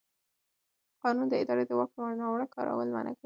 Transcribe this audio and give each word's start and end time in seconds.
قانون 1.03 1.27
د 1.29 1.33
ادارې 1.43 1.63
د 1.67 1.71
واک 1.79 1.91
ناوړه 2.19 2.47
کارول 2.55 2.89
منع 2.95 3.11
کوي. 3.13 3.19